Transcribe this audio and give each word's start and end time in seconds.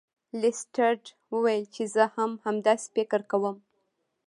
لیسټرډ 0.41 1.01
وویل 1.33 1.63
چې 1.75 1.83
زه 1.95 2.03
هم 2.15 2.31
همداسې 2.45 2.87
فکر 2.95 3.21
کوم. 3.31 3.57